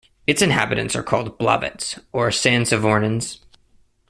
Its 0.25 0.41
inhabitants 0.41 0.95
are 0.95 1.03
called 1.03 1.37
"Blavets" 1.37 2.03
or 2.11 2.29
"Sansavornins". 2.29 3.37